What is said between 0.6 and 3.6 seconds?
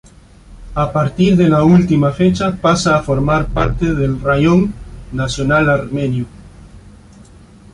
A partir de la última fecha pasa a formar